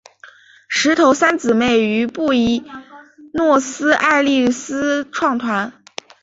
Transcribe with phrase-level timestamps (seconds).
[0.67, 2.63] 石头三姊妹于布宜
[3.35, 5.71] 诺斯艾利斯创团。